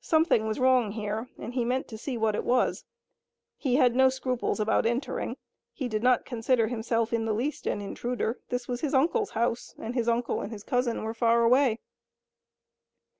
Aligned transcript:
Something 0.00 0.46
was 0.46 0.60
wrong 0.60 0.92
here, 0.92 1.28
and 1.40 1.54
he 1.54 1.64
meant 1.64 1.88
to 1.88 1.98
see 1.98 2.16
what 2.16 2.36
it 2.36 2.44
was. 2.44 2.84
He 3.56 3.74
had 3.74 3.96
no 3.96 4.10
scruples 4.10 4.60
about 4.60 4.86
entering. 4.86 5.36
He 5.72 5.88
did 5.88 6.04
not 6.04 6.24
consider 6.24 6.68
himself 6.68 7.12
in 7.12 7.24
the 7.24 7.32
least 7.34 7.66
an 7.66 7.80
intruder. 7.80 8.38
This 8.48 8.68
was 8.68 8.82
his 8.82 8.94
uncle's 8.94 9.30
house, 9.30 9.74
and 9.80 9.96
his 9.96 10.08
uncle 10.08 10.40
and 10.40 10.52
his 10.52 10.62
cousin 10.62 11.02
were 11.02 11.14
far 11.14 11.42
away. 11.42 11.80